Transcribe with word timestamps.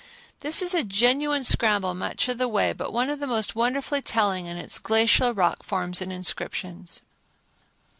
This 0.39 0.63
is 0.63 0.73
a 0.73 0.83
genuine 0.83 1.43
scramble 1.43 1.93
much 1.93 2.27
of 2.27 2.39
the 2.39 2.47
way 2.47 2.73
but 2.73 2.91
one 2.91 3.11
of 3.11 3.19
the 3.19 3.27
most 3.27 3.55
wonderfully 3.55 4.01
telling 4.01 4.47
in 4.47 4.57
its 4.57 4.79
glacial 4.79 5.31
rock 5.31 5.61
forms 5.61 6.01
and 6.01 6.11
inscriptions. 6.11 7.03